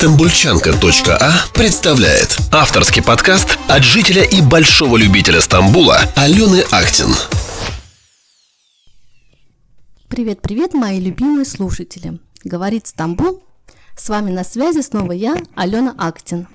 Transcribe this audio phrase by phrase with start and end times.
[0.00, 7.10] Стамбульчанка.а представляет авторский подкаст от жителя и большого любителя Стамбула Алены Актин.
[10.08, 12.18] Привет-привет, мои любимые слушатели.
[12.44, 13.42] Говорит Стамбул.
[13.94, 16.48] С вами на связи снова я, Алена Актин.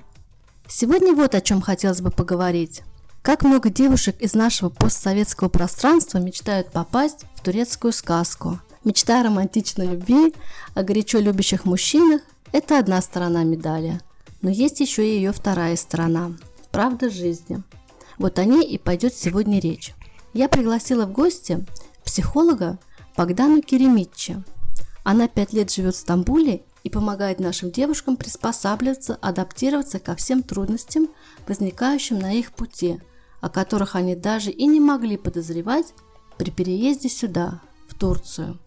[0.68, 2.82] Сегодня вот о чем хотелось бы поговорить.
[3.22, 8.58] Как много девушек из нашего постсоветского пространства мечтают попасть в турецкую сказку.
[8.82, 10.34] Мечта о романтичной любви,
[10.74, 12.22] о горячо любящих мужчинах
[12.52, 14.00] это одна сторона медали,
[14.42, 16.32] но есть еще и ее вторая сторона–
[16.70, 17.62] правда жизни.
[18.18, 19.94] Вот о ней и пойдет сегодня речь.
[20.32, 21.64] Я пригласила в гости
[22.04, 22.78] психолога
[23.16, 24.42] Богдану Керемитчи.
[25.02, 31.08] Она пять лет живет в Стамбуле и помогает нашим девушкам приспосабливаться, адаптироваться ко всем трудностям,
[31.48, 33.00] возникающим на их пути,
[33.40, 35.94] о которых они даже и не могли подозревать
[36.36, 38.58] при переезде сюда, в Турцию–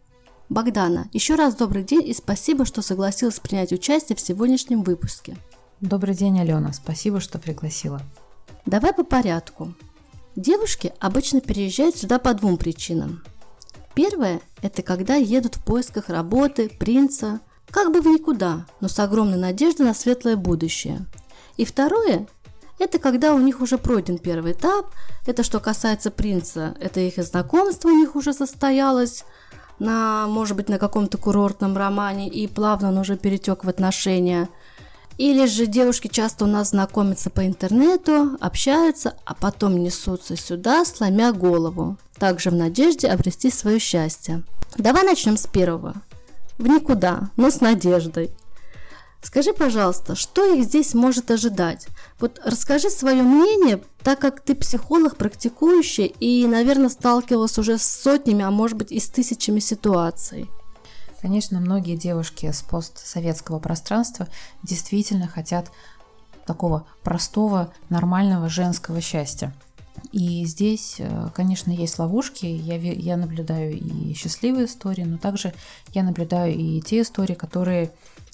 [0.49, 5.37] Богдана, еще раз добрый день и спасибо, что согласилась принять участие в сегодняшнем выпуске.
[5.79, 6.73] Добрый день, Алена.
[6.73, 8.01] Спасибо, что пригласила.
[8.65, 9.75] Давай по порядку.
[10.35, 13.23] Девушки обычно переезжают сюда по двум причинам.
[13.93, 19.37] Первое– это когда едут в поисках работы, принца, как бы в никуда, но с огромной
[19.37, 21.05] надеждой на светлое будущее.
[21.57, 22.27] И второе–
[22.79, 24.87] это когда у них уже пройден первый этап,
[25.27, 29.25] это что касается принца, это их знакомство у них уже состоялось,
[29.79, 34.49] на, может быть, на каком-то курортном романе, и плавно он уже перетек в отношения.
[35.17, 41.33] Или же девушки часто у нас знакомятся по интернету, общаются, а потом несутся сюда, сломя
[41.33, 44.43] голову, также в надежде обрести свое счастье.
[44.77, 45.95] Давай начнем с первого.
[46.57, 48.31] В никуда, но с надеждой.
[49.21, 51.87] Скажи, пожалуйста, что их здесь может ожидать?
[52.19, 58.43] Вот расскажи свое мнение, так как ты психолог, практикующий и, наверное, сталкивался уже с сотнями,
[58.43, 60.49] а может быть и с тысячами ситуаций.
[61.21, 64.29] Конечно, многие девушки с постсоветского пространства
[64.63, 65.69] действительно хотят
[66.45, 69.53] такого простого, нормального женского счастья.
[70.13, 72.45] И здесь, э, конечно, есть ловушки.
[72.45, 75.53] Я, я наблюдаю и счастливые истории, но также
[75.93, 77.91] я наблюдаю и те истории, которые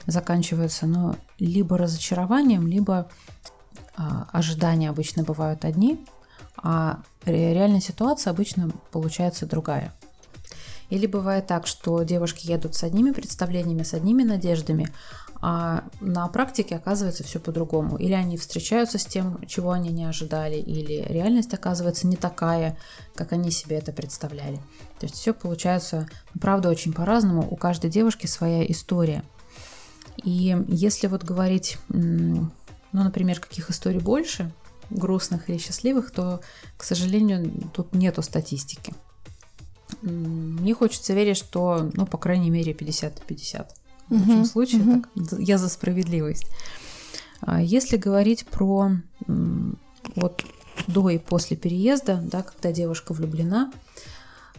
[0.07, 3.09] заканчиваются ну, либо разочарованием, либо
[3.97, 6.05] а, ожидания обычно бывают одни,
[6.57, 9.93] а реальная ситуация обычно получается другая.
[10.89, 14.87] Или бывает так, что девушки едут с одними представлениями, с одними надеждами,
[15.41, 17.97] а на практике оказывается все по-другому.
[17.97, 22.77] Или они встречаются с тем, чего они не ожидали, или реальность оказывается не такая,
[23.15, 24.57] как они себе это представляли.
[24.99, 26.07] То есть все получается,
[26.39, 27.47] правда, очень по-разному.
[27.49, 29.23] У каждой девушки своя история–
[30.25, 32.49] и если вот говорить, ну,
[32.91, 34.51] например, каких историй больше,
[34.89, 36.41] грустных или счастливых, то,
[36.77, 38.93] к сожалению, тут нету статистики.
[40.01, 43.75] Мне хочется верить, что, ну, по крайней мере, 50 на 50.
[44.09, 46.47] В лучшем uh случае, uh так, я за справедливость.
[47.41, 48.91] А если говорить про
[50.15, 50.43] вот
[50.87, 53.71] до и после переезда, да, когда девушка влюблена,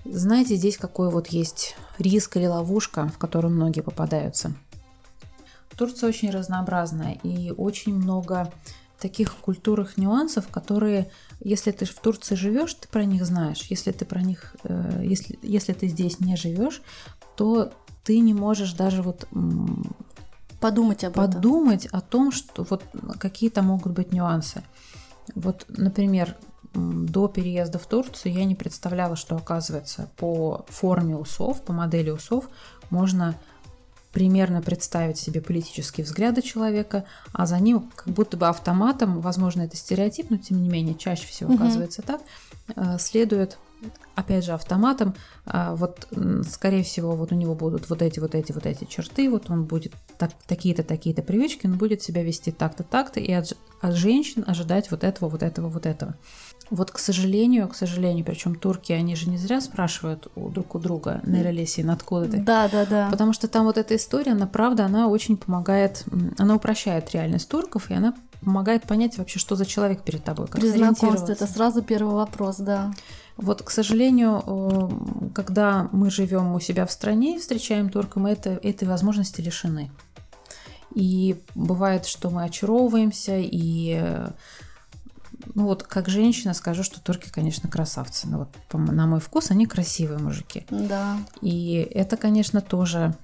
[0.04, 4.54] знаете, здесь какой вот есть риск или ловушка, в которую многие попадаются–
[5.76, 8.52] Турция очень разнообразная и очень много
[8.98, 11.10] таких культурных нюансов, которые,
[11.40, 13.66] если ты в Турции живешь, ты про них знаешь.
[13.68, 16.82] Если ты про них, э, если, если ты здесь не живешь,
[17.36, 17.72] то
[18.04, 19.28] ты не можешь даже вот
[20.60, 21.98] подумать об подумать этом.
[21.98, 22.82] о том, что вот
[23.18, 24.62] какие-то могут быть нюансы.
[25.34, 26.36] Вот, например,
[26.72, 32.48] до переезда в Турцию я не представляла, что оказывается по форме усов, по модели усов
[32.90, 33.34] можно
[34.12, 39.76] примерно представить себе политические взгляды человека, а за ним как будто бы автоматом, возможно, это
[39.76, 42.06] стереотип, но тем не менее чаще всего оказывается угу.
[42.06, 42.20] так,
[42.76, 43.58] э, следует
[44.14, 45.14] опять же автоматом,
[45.44, 46.08] а, вот
[46.48, 49.64] скорее всего вот у него будут вот эти вот эти вот эти черты, вот он
[49.64, 54.42] будет так, такие-то такие-то привычки, он будет себя вести так-то так-то и от, от женщин
[54.46, 56.14] ожидать вот этого вот этого вот этого.
[56.70, 60.78] Вот, к сожалению, к сожалению, причем турки, они же не зря спрашивают у, друг у
[60.80, 62.38] друга, Нейролесин, откуда ты?
[62.38, 63.08] Да, да, да.
[63.10, 66.04] Потому что там вот эта история, она правда, она очень помогает,
[66.38, 70.46] она упрощает реальность турков, и она помогает понять вообще, что за человек перед тобой.
[70.48, 72.92] Как При знакомстве это сразу первый вопрос, да.
[73.36, 78.30] Вот, к сожалению, э, когда мы живем у себя в стране и встречаем турка, мы
[78.30, 79.90] это, этой возможности лишены.
[80.94, 84.00] И бывает, что мы очаровываемся, и
[85.56, 88.28] ну вот как женщина скажу, что турки, конечно, красавцы.
[88.28, 90.66] Но вот на мой вкус они красивые мужики.
[90.70, 91.16] Да.
[91.40, 93.14] И это, конечно, тоже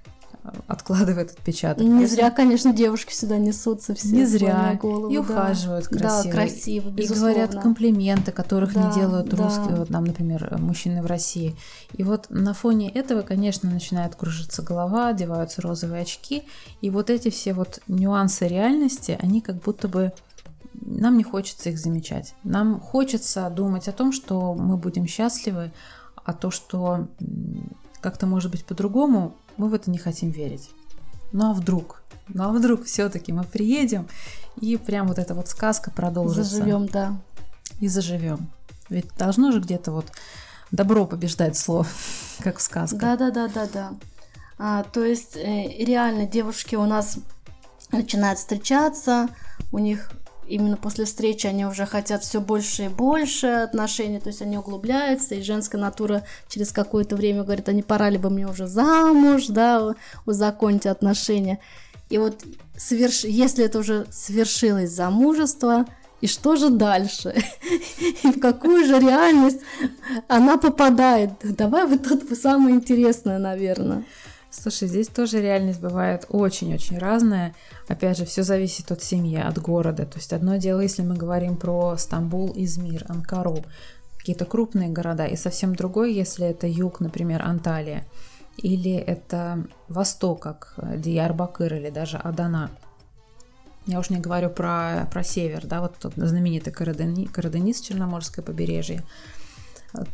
[0.67, 1.85] откладывает отпечаток.
[1.85, 4.79] Не зря, конечно, девушки сюда несутся все не зря.
[4.81, 5.11] голову.
[5.13, 5.21] и да.
[5.21, 6.25] ухаживают красиво.
[6.25, 7.35] Да, красиво, И безусловно.
[7.35, 9.37] говорят комплименты, которых Да, не делают да.
[9.37, 11.55] русские, вот нам, например, мужчины в России.
[11.93, 16.43] И вот на фоне этого, конечно, начинает кружиться голова, одеваются розовые очки,
[16.81, 20.13] и вот эти все вот нюансы реальности, они как будто бы
[20.75, 22.35] нам не хочется их замечать.
[22.45, 25.73] Нам хочется думать о том, что мы будем счастливы,
[26.25, 27.09] а то, что
[28.01, 30.71] как-то может быть по-другому, мы в это не хотим верить.
[31.33, 32.03] Ну а вдруг?
[32.29, 34.07] Ну а вдруг все-таки мы приедем
[34.61, 36.57] и прям вот эта вот сказка продолжится.
[36.57, 37.17] Заживем, да.
[37.81, 38.51] И заживем.
[38.89, 40.07] Ведь должно же где-то вот
[40.71, 41.87] добро побеждать зло,
[42.41, 43.01] как в сказках.
[43.01, 43.93] Да, да, да, да, да.
[44.59, 47.19] А, то есть э, реально девушки у нас
[47.91, 49.29] начинают встречаться,
[49.71, 50.11] у них
[50.53, 55.35] именно после встречи они уже хотят все больше и больше отношений, то есть они углубляются,
[55.35, 59.47] и женская натура через какое-то время говорит, а не пора ли бы мне уже замуж,
[59.47, 59.95] да,
[60.27, 61.59] узаконить отношения.
[62.11, 62.45] И вот
[62.77, 63.25] сверш...
[63.25, 65.87] если это уже свершилось замужество,
[66.21, 67.35] и что же дальше?
[68.23, 69.59] И в какую же реальность
[70.29, 71.33] она попадает?
[71.43, 74.05] Давай вот тут самое интересное, наверное.
[74.53, 77.55] Слушай, здесь тоже реальность бывает очень-очень разная.
[77.89, 80.05] Опять же, все зависит от семьи, от города.
[80.05, 83.65] То есть одно дело, если мы говорим про Стамбул, Измир, Анкару,
[84.19, 88.05] какие-то крупные города, и совсем другое, если это юг, например, Анталия,
[88.59, 92.71] или это восток, как Диярбакыр или даже Адана.
[93.87, 99.03] Я уж не говорю про, про север, да, вот тот знаменитый Карадени, Караденис, Черноморское побережье.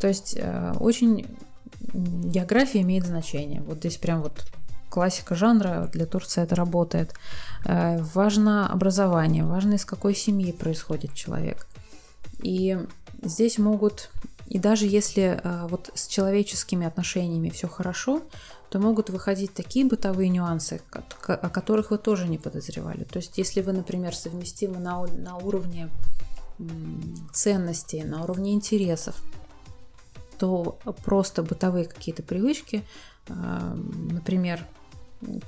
[0.01, 1.27] То есть э, очень
[1.93, 3.61] география имеет значение.
[3.63, 4.45] Вот здесь прям вот
[4.89, 7.15] классика жанра, для Турции это работает.
[7.65, 11.67] Э, Важно образование, важно из какой семьи происходит человек.
[12.43, 12.79] И
[13.23, 14.11] здесь могут,
[14.47, 18.23] и даже если э, вот с человеческими отношениями все хорошо,
[18.71, 20.81] то могут выходить такие бытовые нюансы,
[21.27, 23.05] о которых вы тоже не подозревали.
[23.05, 25.89] То есть, если вы, например, совместимы на, на уровне
[27.33, 29.23] ценностей, на уровне интересов,
[30.39, 32.85] то просто бытовые какие-то привычки,
[33.29, 33.75] а,
[34.11, 34.65] например,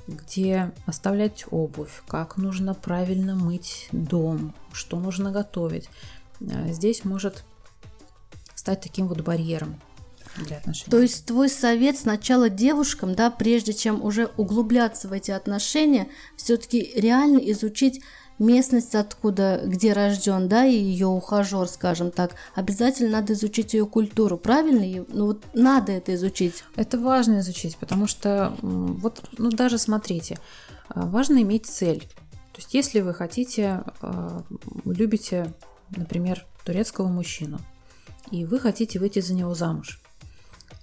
[0.07, 5.89] где оставлять обувь, как нужно правильно мыть дом, что нужно готовить,
[6.41, 7.43] а, здесь может
[8.55, 9.79] стать таким вот барьером
[10.37, 10.91] для отношений.
[10.91, 16.91] То есть твой совет сначала девушкам, да, прежде чем уже углубляться в эти отношения, все-таки
[16.95, 18.01] реально изучить
[18.41, 24.37] местность, откуда, где рожден, да, и ее ухажер, скажем так, обязательно надо изучить ее культуру,
[24.37, 25.05] правильно?
[25.09, 26.63] Ну вот надо это изучить.
[26.75, 30.39] Это важно изучить, потому что вот, ну даже смотрите,
[30.89, 31.99] а, важно иметь цель.
[31.99, 34.43] То есть, если вы хотите, а,
[34.85, 35.53] любите,
[35.95, 37.59] например, турецкого мужчину,
[38.31, 40.01] и вы хотите выйти за него замуж,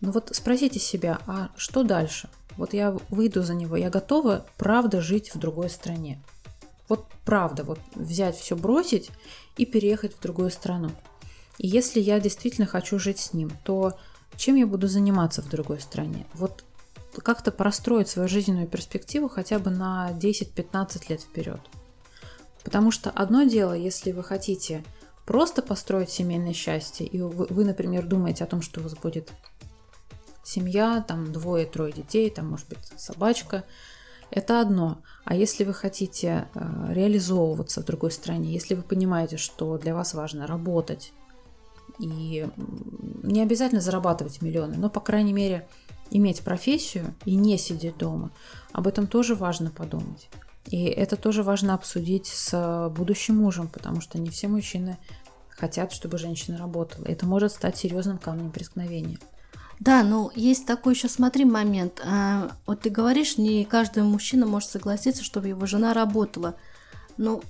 [0.00, 2.28] ну вот спросите себя, а что дальше?
[2.56, 6.20] Вот я выйду за него, я готова, правда, жить в другой стране.
[7.28, 9.10] Правда, вот взять все, бросить
[9.58, 10.90] и переехать в другую страну.
[11.58, 13.98] И если я действительно хочу жить с ним, то
[14.38, 16.24] чем я буду заниматься в другой стране?
[16.32, 16.64] Вот
[17.22, 21.60] как-то простроить свою жизненную перспективу хотя бы на 10-15 лет вперед.
[22.64, 24.82] Потому что одно дело, если вы хотите
[25.26, 29.30] просто построить семейное счастье, и вы, вы, например, думаете о том, что у вас будет
[30.42, 33.64] семья, там двое-трое детей, там может быть собачка,
[34.30, 34.98] это одно.
[35.24, 40.14] А если вы хотите э, реализовываться в другой стране, если вы понимаете, что для вас
[40.14, 41.12] важно работать,
[41.98, 42.46] и
[43.22, 45.66] не обязательно зарабатывать миллионы, но, по крайней мере,
[46.10, 48.30] иметь профессию и не сидеть дома,
[48.72, 50.28] об этом тоже важно подумать.
[50.66, 54.98] И это тоже важно обсудить с будущим мужем, потому что не все мужчины
[55.48, 57.04] хотят, чтобы женщина работала.
[57.06, 59.18] Это может стать серьезным камнем преткновения.
[59.80, 62.00] Да, ну есть такой еще, смотри, момент.
[62.04, 66.56] А, вот ты говоришь, не каждый мужчина может согласиться, чтобы его жена работала.
[67.16, 67.42] Ну,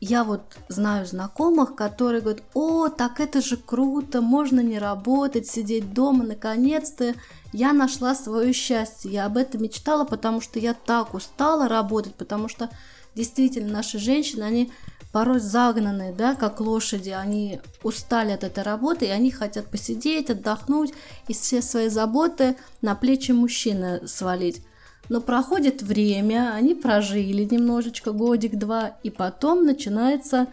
[0.00, 5.92] я вот знаю знакомых, которые говорят, о, так это же круто, можно не работать, сидеть
[5.92, 7.14] дома, наконец-то
[7.52, 9.12] я нашла свое счастье.
[9.12, 12.70] Я об этом мечтала, потому что я так устала работать, потому что
[13.14, 14.72] действительно наши женщины, они
[15.12, 20.92] порой загнанные, да, как лошади, они устали от этой работы, и они хотят посидеть, отдохнуть
[21.26, 24.62] и все свои заботы на плечи мужчины свалить.
[25.08, 30.46] Но проходит время, они прожили немножечко, годик-два, и потом начинается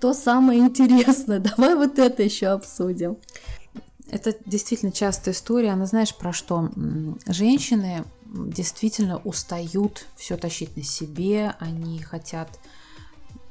[0.00, 1.38] то самое интересное.
[1.56, 3.16] Давай вот это еще обсудим.
[4.10, 5.70] Это действительно частая история.
[5.70, 6.70] Она знаешь про что?
[7.26, 11.54] Женщины действительно устают все тащить на себе.
[11.58, 12.50] Они хотят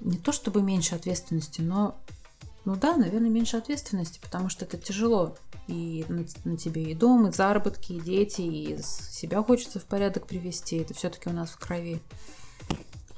[0.02, 1.96] не то чтобы меньше ответственности, но,
[2.66, 5.36] ну да, наверное, меньше ответственности, потому что это тяжело
[5.68, 10.28] и на, на тебе и дом, и заработки, и дети, и себя хочется в порядок
[10.28, 10.78] привести.
[10.78, 12.02] Это все-таки у нас в крови.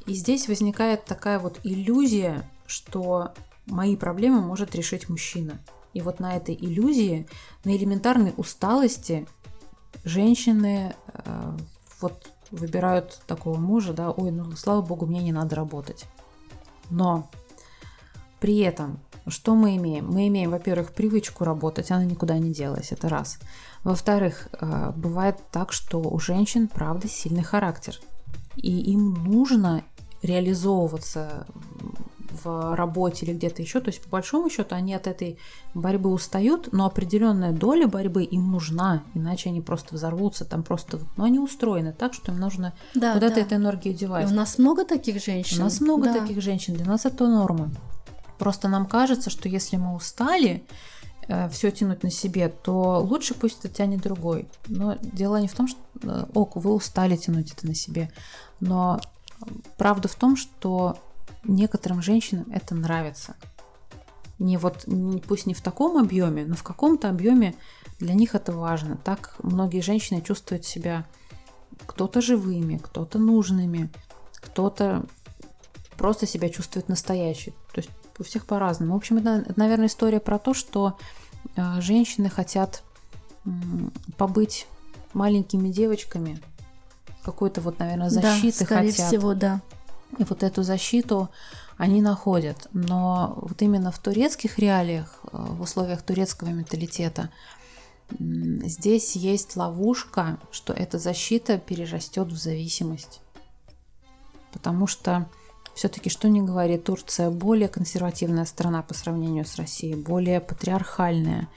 [0.06, 3.34] И здесь возникает такая вот иллюзия, что
[3.66, 5.60] мои проблемы может решить мужчина.
[5.94, 7.28] И вот на этой иллюзии,
[7.64, 9.28] на элементарной усталости
[10.04, 11.58] женщины э,
[12.02, 16.06] вот выбирают такого мужа, да, ой, ну слава богу, мне не надо работать.
[16.94, 17.30] Но
[18.40, 20.08] при этом что мы имеем?
[20.10, 23.40] Мы имеем, во-первых, привычку работать, она никуда не делась, это раз.
[23.84, 28.00] Во-вторых, э, бывает так, что у женщин, правда, сильный характер.
[28.56, 29.84] И им нужно
[30.22, 31.48] реализовываться
[32.44, 33.80] в работе или где-то еще.
[33.80, 35.38] То есть, по большому счету, они от этой
[35.74, 41.24] борьбы устают, но определенная доля борьбы им нужна, иначе они просто взорвутся, там просто, ну,
[41.24, 43.42] они устроены так, что им нужно да, куда-то да.
[43.42, 44.30] эту энергию девать.
[44.30, 45.62] И у нас много таких женщин.
[45.62, 46.20] У нас много да.
[46.20, 47.72] таких женщин, для нас это норма.
[48.38, 50.64] Просто нам кажется, что если мы устали,
[51.28, 54.48] э, все тянуть на себе, то лучше пусть это тянет другой.
[54.68, 58.12] Но дело не в том, что э, ок, вы устали тянуть это на себе.
[58.60, 59.00] Но
[59.78, 60.98] правда в том, что
[61.44, 63.36] некоторым женщинам это нравится.
[64.40, 64.86] Не вот,
[65.28, 67.56] пусть не в таком объеме, но в каком-то объеме
[68.00, 68.98] для них это важно.
[68.98, 71.06] Так многие женщины чувствуют себя
[71.86, 73.90] кто-то живыми, кто-то нужными,
[74.36, 75.06] кто-то
[75.98, 77.52] просто себя чувствует настоящей.
[77.74, 78.94] То есть у всех по-разному.
[78.94, 80.98] В общем, это, это, наверное, история про то, что
[81.56, 82.84] э, женщины хотят
[84.18, 84.68] побыть
[85.14, 86.40] маленькими девочками,
[87.24, 89.08] какой-то вот, наверное, защиты да, скорее хотят.
[89.08, 89.62] всего, да.
[90.18, 91.30] И вот эту защиту
[91.78, 92.68] они находят.
[92.74, 97.30] Но вот именно в турецких реалиях, э, в условиях турецкого менталитета,
[98.20, 103.22] здесь есть ловушка, что эта защита перерастет в зависимость.
[104.52, 105.28] Потому что
[105.74, 111.50] все-таки, что не говори, Турция более консервативная страна по сравнению с Россией, более патриархальная.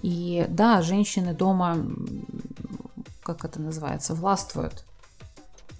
[0.00, 1.76] И да, женщины дома,
[3.22, 4.84] как это называется, властвуют.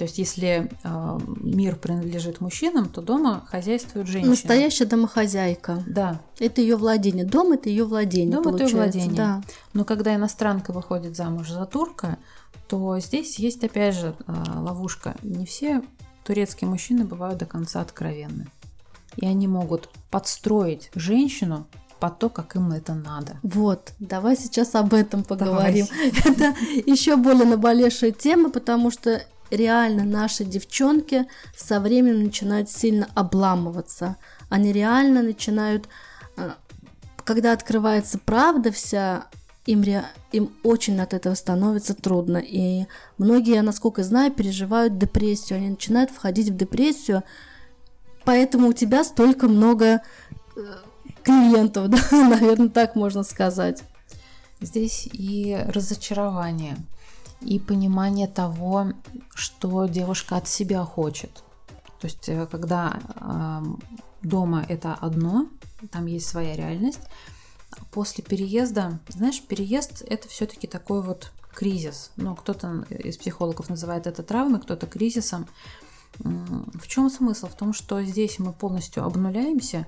[0.01, 4.31] То есть, если э, мир принадлежит мужчинам, то дома хозяйствуют женщины.
[4.31, 5.85] Настоящая домохозяйка.
[5.87, 6.23] Да.
[6.39, 7.27] Это ее владение.
[7.27, 8.37] Дом это ее владение.
[8.37, 8.79] Дом получается.
[8.79, 9.15] это ее владение.
[9.15, 9.43] Да.
[9.75, 12.17] Но когда иностранка выходит замуж за турка,
[12.67, 15.17] то здесь есть опять же э, ловушка.
[15.23, 15.83] Не все
[16.25, 18.47] турецкие мужчины бывают до конца откровенны.
[19.17, 21.67] И они могут подстроить женщину
[21.99, 23.37] под то, как им это надо.
[23.43, 25.87] Вот, давай сейчас об этом поговорим.
[25.87, 26.09] Давай.
[26.25, 26.55] Это
[26.91, 31.27] еще более наболевшая тема, потому что реально наши девчонки
[31.57, 34.17] со временем начинают сильно обламываться.
[34.49, 35.89] Они реально начинают,
[36.37, 36.51] э,
[37.25, 39.27] когда открывается правда вся,
[39.67, 40.05] им, ре...
[40.33, 42.39] им очень от этого становится трудно.
[42.39, 42.87] И
[43.19, 45.59] многие, насколько знаю, переживают депрессию.
[45.59, 47.23] Они начинают входить в депрессию.
[48.25, 50.01] Поэтому у тебя столько много э,
[51.23, 53.83] клиентов, да, наверное, так можно сказать.
[54.61, 56.77] Здесь и разочарование–
[57.41, 58.93] и понимание того,
[59.35, 61.43] что девушка от себя хочет.
[62.01, 63.01] То есть, э, когда
[64.23, 65.49] дома это одно,
[65.91, 67.01] там есть своя реальность,
[67.91, 72.13] после переезда, знаешь, переезд это все-таки такой вот кризис.
[72.17, 75.47] Ну, кто-то из психологов называет это травмой, кто-то кризисом.
[76.19, 77.47] В чем смысл?
[77.47, 79.87] В том, что здесь мы полностью обнуляемся,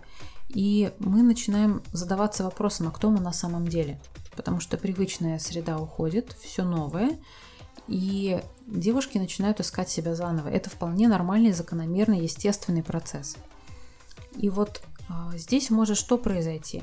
[0.48, 4.00] и мы начинаем задаваться вопросом, а кто мы на самом деле.
[4.36, 7.18] Потому что привычная среда уходит, все новое,
[7.88, 10.48] и девушки начинают искать себя заново.
[10.48, 13.36] Это вполне нормальный, закономерный, естественный процесс.
[14.36, 16.82] И вот а, здесь может что произойти?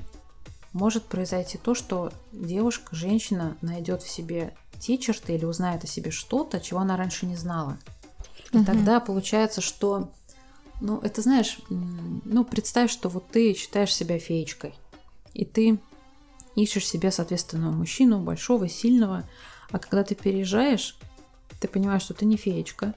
[0.73, 6.11] Может произойти то, что девушка, женщина найдет в себе те черты или узнает о себе
[6.11, 7.77] что-то, чего она раньше не знала.
[8.51, 8.65] И угу.
[8.65, 10.11] тогда получается, что,
[10.79, 14.75] ну, это знаешь, ну, представь, что вот ты считаешь себя феечкой,
[15.33, 15.79] и ты
[16.63, 19.23] ищешь себе, соответственно, мужчину большого, сильного,
[19.71, 20.97] а когда ты переезжаешь,
[21.59, 22.95] ты понимаешь, что ты не феечка.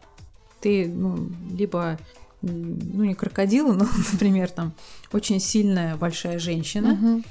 [0.61, 1.99] Ты, ну, либо,
[2.41, 4.73] ну, не крокодил, но, например, там,
[5.13, 6.93] очень сильная большая женщина.
[6.93, 7.23] Угу.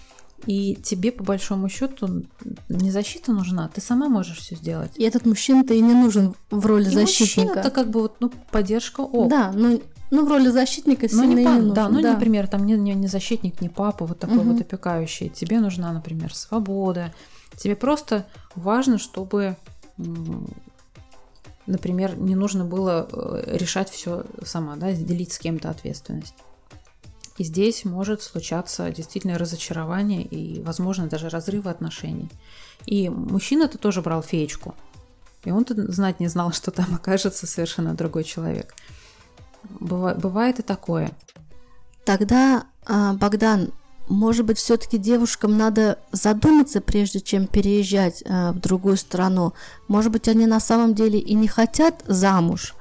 [0.47, 2.23] И тебе, по большому счету,
[2.67, 4.91] не защита нужна, ты сама можешь все сделать.
[4.95, 7.41] И этот мужчина-то и не нужен в роли и защитника.
[7.41, 9.29] Мужчина, это как бы вот, ну, поддержка ок.
[9.29, 9.79] Да, но
[10.11, 11.73] ну, в роли защитника ну, сильно не, и пап, не нужен.
[11.73, 12.13] Да, ну, да.
[12.13, 14.51] например, там не, не, не защитник, не папа, вот такой угу.
[14.51, 15.29] вот опекающий.
[15.29, 17.13] Тебе нужна, например, свобода.
[17.57, 18.25] Тебе просто
[18.55, 19.55] важно, чтобы
[21.67, 26.35] например, не нужно было э, решать все сама, да, делить с кем-то ответственность.
[27.37, 32.29] И здесь может случаться действительно разочарование и, возможно, даже разрывы отношений.
[32.85, 34.75] И мужчина-то тоже брал феечку.
[35.43, 38.75] И он-то знать не знал, что там окажется совершенно другой человек.
[39.63, 41.11] Бывает, и такое.
[42.05, 43.71] Тогда, а, Богдан,
[44.09, 49.53] может быть, все-таки девушкам надо задуматься, прежде чем переезжать э, в другую страну.
[49.87, 52.75] Может быть, они на самом деле и не хотят замуж.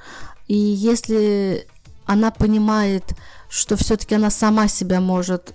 [0.49, 1.68] И если
[2.04, 3.04] она понимает,
[3.49, 5.54] что все-таки она сама себя может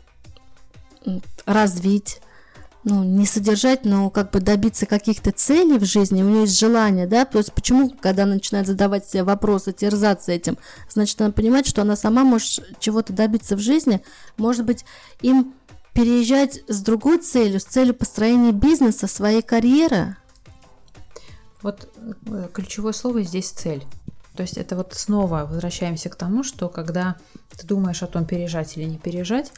[1.46, 2.22] развить,
[2.86, 7.08] ну, не содержать, но как бы добиться каких-то целей в жизни, у нее есть желание,
[7.08, 11.66] да, то есть почему, когда она начинает задавать себе вопросы, терзаться этим, значит, она понимает,
[11.66, 14.04] что она сама может чего-то добиться в жизни,
[14.38, 14.86] может быть,
[15.22, 15.56] им
[15.94, 20.16] переезжать с другой целью, с целью построения бизнеса, своей карьеры.
[21.64, 21.90] Вот
[22.28, 23.84] э, ключевое слово здесь цель.
[24.36, 27.16] То есть это вот снова возвращаемся к тому, что когда
[27.58, 29.52] ты думаешь о том, переезжать или не переезжать,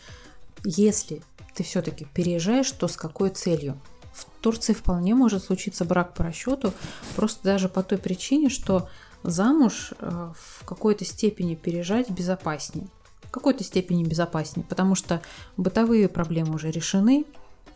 [0.64, 1.24] если
[1.58, 3.80] ты все-таки переезжаешь, то с какой целью?
[4.14, 6.72] В Турции вполне может случиться брак по расчету,
[7.16, 8.88] просто даже по той причине, что
[9.24, 12.88] замуж э, в какой-то степени переезжать безопаснее.
[13.24, 15.22] В какой-то степени безопаснее, потому что
[15.58, 17.26] бытовые проблемы уже решены,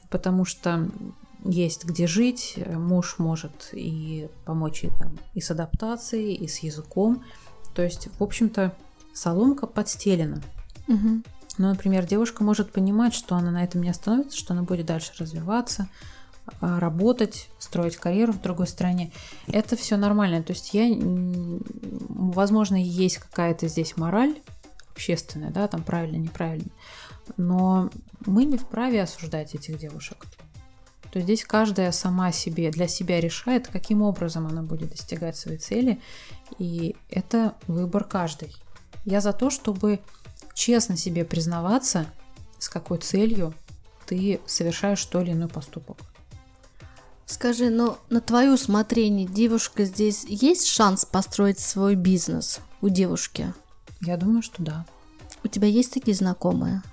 [0.09, 0.87] потому что
[1.43, 7.23] есть где жить, муж может и помочь и, там, и с адаптацией, и с языком.
[7.73, 8.75] То есть, в общем-то,
[9.13, 10.41] соломка подстелена.
[10.87, 11.23] Угу.
[11.57, 15.11] Ну, например, девушка может понимать, что она на этом не остановится, что она будет дальше
[15.19, 15.87] развиваться,
[16.59, 19.11] а, работать, строить карьеру в другой стране.
[19.47, 20.43] Это все нормально.
[20.43, 20.85] То есть я,
[22.09, 24.35] возможно, есть какая-то здесь мораль
[24.91, 26.69] общественная, да, там правильно, неправильно,
[27.37, 27.89] но
[28.25, 30.25] мы не вправе осуждать этих девушек.
[31.11, 35.57] То есть здесь каждая сама себе, для себя решает, каким образом она будет достигать своей
[35.57, 35.99] цели,
[36.57, 38.55] и это выбор каждой.
[39.05, 39.99] Я за то, чтобы
[40.53, 42.05] честно себе признаваться,
[42.59, 43.53] с какой целью
[44.05, 45.97] ты совершаешь то или иной поступок.
[47.25, 53.53] Скажи, но на твое усмотрение девушка здесь есть шанс построить свой бизнес у девушки?
[54.01, 54.85] Я думаю, что да.
[55.43, 56.83] У тебя есть такие знакомые?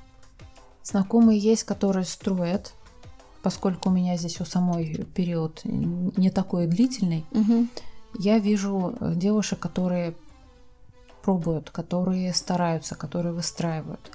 [0.85, 2.73] Знакомые есть, которые строят,
[3.43, 7.27] поскольку у меня здесь у самой период не такой длительный.
[7.33, 7.67] Угу.
[8.21, 10.15] Я вижу э, девушек, которые
[11.23, 14.11] пробуют, которые стараются, которые выстраивают.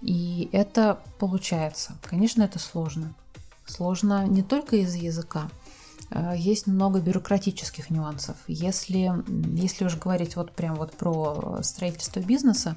[0.00, 1.94] И это получается.
[2.02, 3.14] Конечно, это сложно.
[3.66, 5.48] Сложно не только из-за языка.
[6.10, 8.36] Э, есть много бюрократических нюансов.
[8.46, 9.10] Если,
[9.58, 12.76] если уж говорить вот прям вот про строительство бизнеса,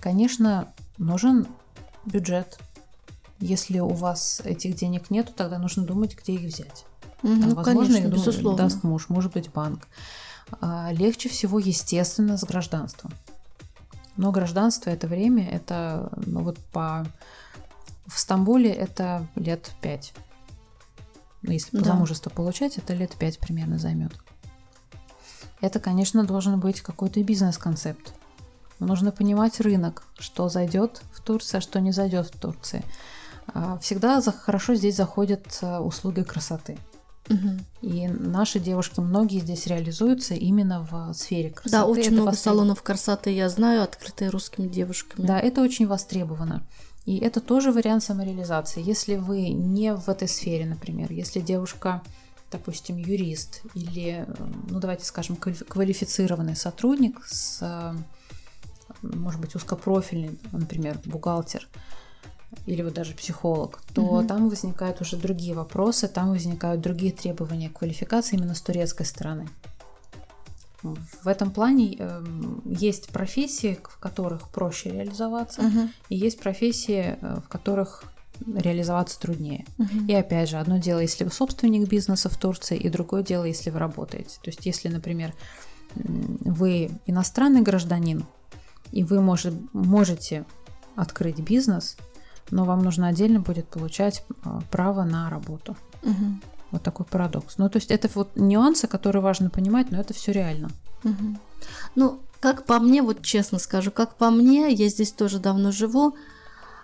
[0.00, 1.46] конечно, нужен
[2.04, 2.58] бюджет.
[3.40, 6.84] Если у вас этих денег нет, тогда нужно думать, где их взять.
[7.24, 8.58] Угу, Там, возможно, конечно, их безусловно.
[8.58, 9.88] даст муж, может быть, банк.
[10.60, 13.12] А, легче всего, естественно, с гражданством.
[14.16, 17.06] Но гражданство это время, это ну вот по
[18.06, 20.12] в Стамбуле это лет пять.
[21.42, 21.92] Ну, если по да.
[21.92, 24.12] замужеству получать, это лет пять примерно займет.
[25.60, 28.14] Это, конечно, должен быть какой-то бизнес-концепт.
[28.80, 32.84] Нужно понимать рынок, что зайдет в Турции, а что не зайдет в Турции.
[33.46, 36.78] А, всегда хорошо здесь заходят а, услуги красоты.
[37.32, 37.88] Угу.
[37.88, 41.70] И наши девушки, многие здесь реализуются именно в сфере красоты.
[41.70, 42.44] Да, очень это много востреб...
[42.44, 45.26] салонов красоты, я знаю, открытые русскими девушками.
[45.26, 46.62] Да, это очень востребовано.
[47.04, 48.82] И это тоже вариант самореализации.
[48.82, 52.02] Если вы не в этой сфере, например, если девушка,
[52.50, 54.26] допустим, юрист или,
[54.68, 57.94] ну давайте скажем, квалифицированный сотрудник с,
[59.02, 61.68] может быть, узкопрофильный, например, бухгалтер,
[62.66, 64.26] или вот даже психолог, то угу.
[64.26, 69.48] там возникают уже другие вопросы, там возникают другие требования квалификации именно с турецкой стороны.
[70.82, 72.24] В этом плане э,
[72.64, 75.88] есть профессии, в которых проще реализоваться, угу.
[76.08, 78.04] и есть профессии, э, в которых
[78.46, 79.64] реализоваться труднее.
[79.78, 80.06] Угу.
[80.08, 83.70] И опять же, одно дело, если вы собственник бизнеса в Турции, и другое дело, если
[83.70, 84.38] вы работаете.
[84.42, 85.32] То есть, если, например,
[85.94, 88.24] вы иностранный гражданин,
[88.90, 90.44] и вы может, можете
[90.96, 91.96] открыть бизнес,
[92.52, 95.76] но вам нужно отдельно будет получать а, право на работу.
[96.02, 96.40] Угу.
[96.70, 97.58] Вот такой парадокс.
[97.58, 100.70] Ну, то есть это вот нюансы, которые важно понимать, но это все реально.
[101.02, 101.38] Угу.
[101.96, 106.14] Ну, как по мне, вот честно скажу, как по мне, я здесь тоже давно живу,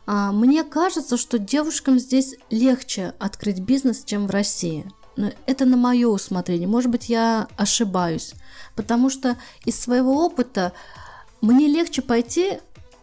[0.07, 4.91] а, мне кажется, что девушкам здесь легче открыть бизнес, чем в России.
[5.17, 6.67] Но это на мое усмотрение.
[6.67, 8.33] Может быть, я ошибаюсь.
[8.75, 10.73] Потому что из своего опыта
[11.43, 12.61] мне легче пойти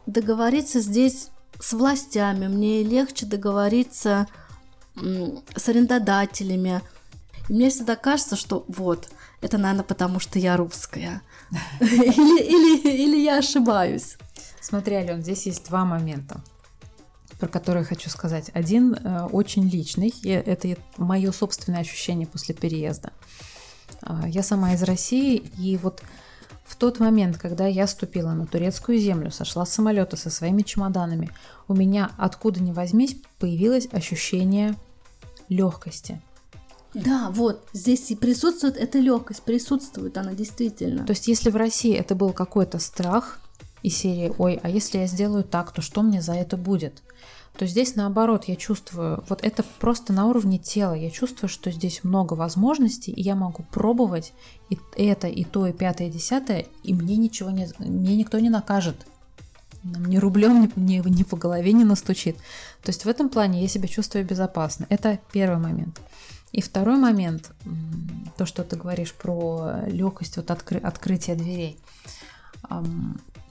[0.07, 4.27] договориться здесь с властями, мне легче договориться
[4.95, 6.81] с арендодателями.
[7.49, 9.09] И мне всегда кажется, что вот,
[9.41, 11.21] это, наверное, потому что я русская.
[11.79, 14.17] Или, или, или я ошибаюсь.
[14.61, 16.41] Смотри, Ален, здесь есть два момента,
[17.39, 18.49] про которые хочу сказать.
[18.53, 23.13] Один э, очень личный, и это мое собственное ощущение после переезда.
[24.01, 26.01] А, я сама из России, и вот
[26.65, 31.29] в тот момент, когда я ступила на турецкую землю, сошла с самолета со своими чемоданами,
[31.67, 34.75] у меня откуда ни возьмись появилось ощущение
[35.47, 36.21] легкости.
[36.95, 41.05] Да, вот, здесь и присутствует эта легкость, присутствует она действительно.
[41.05, 43.39] То есть, если в России это был какой-то страх
[43.83, 47.03] и серии «Ой, а если я сделаю так, то что мне за это будет?»
[47.57, 52.03] То здесь наоборот я чувствую, вот это просто на уровне тела, я чувствую, что здесь
[52.03, 54.33] много возможностей, и я могу пробовать
[54.69, 58.49] и это, и то, и пятое, и десятое, и мне ничего не, мне никто не
[58.49, 59.07] накажет,
[59.83, 62.37] ни рублем, ни, ни, ни по голове не настучит.
[62.81, 64.87] То есть в этом плане я себя чувствую безопасно.
[64.89, 66.01] Это первый момент.
[66.51, 67.51] И второй момент,
[68.37, 71.77] то, что ты говоришь про легкость вот откры- открытия дверей.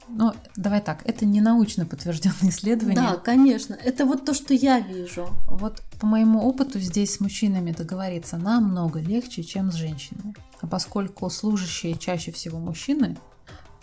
[0.09, 2.97] Ну, давай так, это не научно подтвержденное исследование.
[2.97, 3.75] Да, конечно.
[3.75, 5.29] Это вот то, что я вижу.
[5.49, 10.35] Вот по моему опыту здесь с мужчинами договориться намного легче, чем с женщинами.
[10.61, 13.17] А поскольку служащие чаще всего мужчины,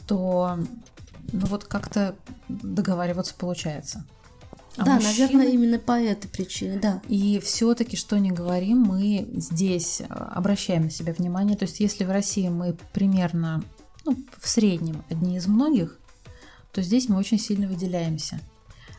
[0.07, 0.59] то
[1.31, 2.15] ну вот как-то
[2.49, 4.05] договариваться получается.
[4.77, 5.11] А да, мужчины...
[5.11, 7.01] наверное, именно по этой причине, да.
[7.07, 11.57] И все-таки, что не говорим, мы здесь э, обращаем на себя внимание.
[11.57, 13.63] То есть, если в России мы примерно,
[14.05, 15.99] ну, в среднем одни из многих,
[16.71, 18.39] то здесь мы очень сильно выделяемся.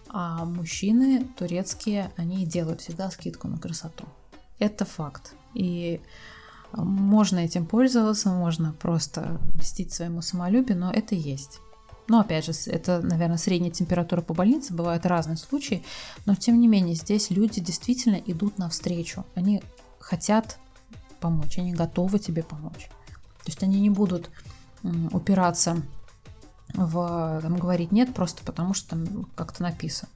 [0.09, 4.05] А мужчины турецкие, они делают всегда скидку на красоту.
[4.59, 5.35] Это факт.
[5.55, 6.01] И
[6.73, 11.61] а, можно этим пользоваться, можно просто льстить своему самолюбию, но это есть.
[12.09, 15.83] Но опять же, это, наверное, средняя температура по больнице, бывают разные случаи,
[16.27, 19.25] но тем не менее здесь люди действительно идут навстречу.
[19.35, 19.63] Они
[19.99, 20.59] хотят
[21.21, 22.91] помочь, они готовы тебе помочь.
[23.45, 24.31] То есть они не будут
[25.13, 25.83] упираться
[26.75, 30.09] в там, говорить нет просто потому, что там как-то написано.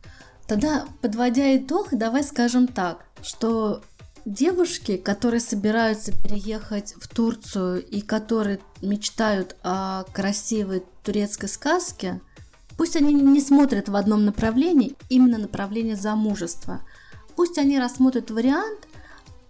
[0.46, 3.82] Тогда, подводя итог, давай скажем так, что
[4.24, 12.20] девушки, которые собираются переехать в Турцию и которые мечтают о красивой турецкой сказке,
[12.76, 16.80] пусть они не смотрят в одном направлении, именно направление замужества.
[17.34, 18.86] Пусть они рассмотрят вариант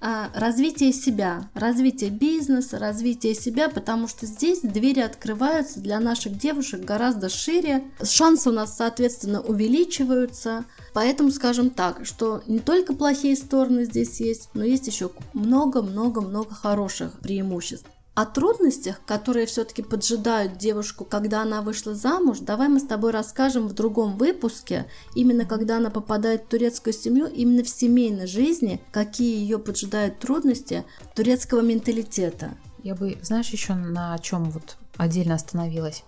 [0.00, 7.28] развитие себя, развитие бизнеса, развитие себя, потому что здесь двери открываются для наших девушек гораздо
[7.28, 10.64] шире, шансы у нас, соответственно, увеличиваются.
[10.92, 17.18] Поэтому скажем так, что не только плохие стороны здесь есть, но есть еще много-много-много хороших
[17.20, 17.87] преимуществ.
[18.16, 23.68] О трудностях, которые все-таки поджидают девушку, когда она вышла замуж, давай мы с тобой расскажем
[23.68, 29.37] в другом выпуске, именно когда она попадает в турецкую семью, именно в семейной жизни, какие
[29.37, 32.55] ее поджидают трудности турецкого менталитета.
[32.83, 36.02] Я бы, знаешь, еще на чем вот отдельно остановилась.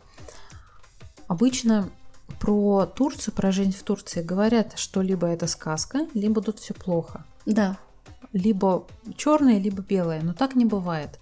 [1.27, 1.91] Обычно
[2.41, 7.27] про Турцию, про жизнь в Турции говорят, что либо это сказка, либо тут все плохо.
[7.45, 7.77] Да.
[8.33, 8.87] Либо
[9.19, 11.19] черное, либо белое, но так не бывает.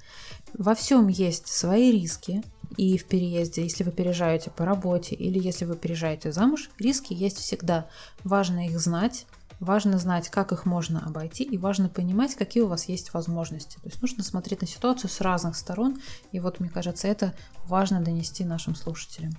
[0.59, 2.43] Во всем есть свои риски,
[2.77, 7.39] и в переезде, если вы переезжаете по работе или если вы переезжаете замуж, риски есть
[7.39, 7.87] всегда.
[8.25, 9.27] Важно их знать,
[9.61, 13.77] важно знать, как их можно обойти, и важно понимать, какие у вас есть возможности.
[13.77, 16.01] То есть нужно смотреть на ситуацию с разных сторон,
[16.33, 17.35] и вот, мне кажется, это
[17.67, 19.33] важно донести нашим слушателям.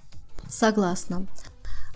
[0.49, 1.27] Согласна.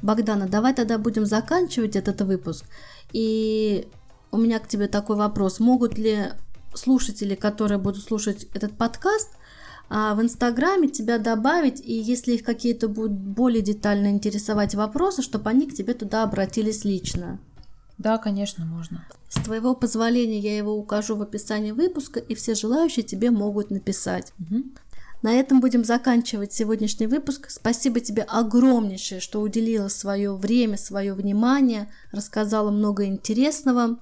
[0.02, 2.66] Богдана, давай тогда будем заканчивать этот выпуск.
[3.14, 3.88] И
[4.32, 5.60] у меня к тебе такой вопрос.
[5.60, 6.32] Могут ли
[6.74, 9.30] слушатели, которые будут слушать этот подкаст,
[9.90, 15.50] а, в Инстаграме тебя добавить, и если их какие-то будут более детально интересовать вопросы, чтобы
[15.50, 17.40] они к тебе туда обратились лично.
[17.98, 19.06] Да, конечно, можно.
[19.30, 24.34] С твоего позволения я его укажу в описании выпуска, и все желающие тебе могут написать.
[24.40, 24.64] Угу.
[25.22, 27.50] На этом будем заканчивать сегодняшний выпуск.
[27.50, 34.00] Спасибо тебе огромнейшее, что уделила свое время, свое внимание, рассказала много интересного.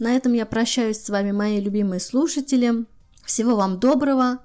[0.00, 2.86] На этом я прощаюсь с вами, мои любимые слушатели.
[3.26, 4.38] Всего вам доброго,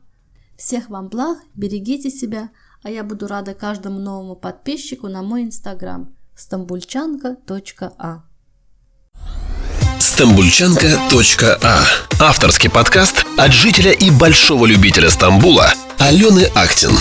[0.58, 2.50] всех вам благ, берегите себя,
[2.84, 6.14] а я буду рада каждому новому подписчику на мой инстаграм.
[6.36, 8.26] стамбульчанка.а
[9.98, 11.84] Стамбульчанка.а
[12.20, 16.92] Авторский подкаст от жителя и большого любителя Стамбула Алены Ахтин.